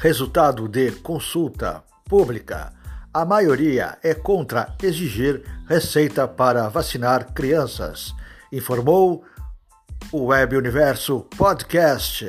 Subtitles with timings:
[0.00, 2.72] resultado de consulta pública.
[3.12, 8.14] A maioria é contra exigir receita para vacinar crianças,
[8.50, 9.22] informou
[10.10, 12.24] o Web Universo Podcast.